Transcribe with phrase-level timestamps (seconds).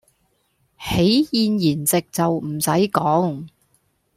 [0.79, 3.45] 喜宴筵席就唔使講